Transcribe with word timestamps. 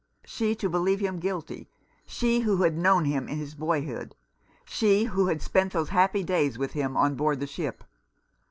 She 0.25 0.55
to 0.55 0.67
believe 0.67 0.99
him 0.99 1.19
guilty— 1.19 1.69
she 2.07 2.39
who 2.39 2.63
had 2.63 2.75
known 2.75 3.05
him 3.05 3.27
in 3.29 3.37
his 3.37 3.53
boyhood, 3.53 4.15
she 4.65 5.03
who 5.03 5.27
had 5.27 5.43
spent 5.43 5.73
those 5.73 5.89
happy 5.89 6.23
days 6.23 6.57
with 6.57 6.71
him 6.71 6.97
on 6.97 7.13
board 7.13 7.39
the 7.39 7.45
ship. 7.45 7.83